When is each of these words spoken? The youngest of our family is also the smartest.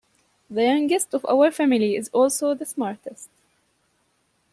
The 0.49 0.63
youngest 0.63 1.13
of 1.13 1.23
our 1.29 1.51
family 1.51 1.95
is 1.95 2.09
also 2.11 2.55
the 2.55 2.65
smartest. 2.65 3.29